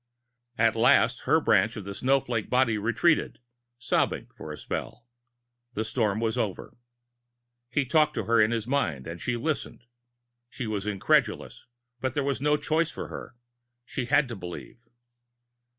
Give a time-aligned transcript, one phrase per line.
[0.57, 3.37] At last her branch of the snowflake body retreated,
[3.77, 5.05] sobbing for a spell.
[5.75, 6.75] The storm was over.
[7.69, 9.85] He talked to her in his mind and she "listened."
[10.49, 11.67] She was incredulous,
[11.99, 13.35] but there was no choice for her;
[13.85, 14.79] she had to believe.